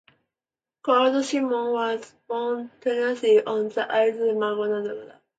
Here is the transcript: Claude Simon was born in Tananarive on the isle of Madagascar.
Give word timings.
Claude 0.81 1.23
Simon 1.23 1.73
was 1.73 2.11
born 2.27 2.61
in 2.61 2.69
Tananarive 2.81 3.43
on 3.45 3.69
the 3.69 3.87
isle 3.87 4.29
of 4.31 4.35
Madagascar. 4.35 5.19